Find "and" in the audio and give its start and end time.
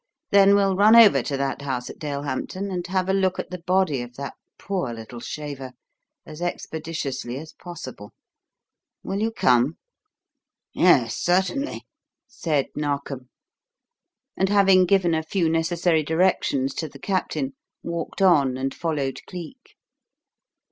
2.71-2.87, 14.35-14.49, 18.57-18.73